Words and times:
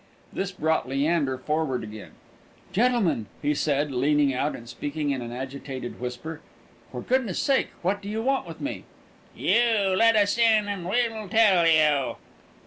This 0.33 0.51
brought 0.51 0.89
Leander 0.89 1.37
forward 1.37 1.83
again. 1.83 2.13
"Gentlemen," 2.73 3.27
he 3.39 3.53
said, 3.53 3.91
leaning 3.91 4.33
out, 4.33 4.55
and 4.55 4.67
speaking 4.67 5.11
in 5.11 5.21
an 5.21 5.31
agitated 5.31 5.99
whisper, 5.99 6.41
"for 6.91 7.03
goodness' 7.03 7.37
sake, 7.37 7.67
what 7.83 8.01
do 8.01 8.09
you 8.09 8.23
want 8.23 8.47
with 8.47 8.59
me?" 8.59 8.85
"You 9.37 9.93
let 9.95 10.15
us 10.15 10.39
in, 10.39 10.67
and 10.67 10.89
we'll 10.89 11.29
tell 11.29 11.67
you." 11.67 12.15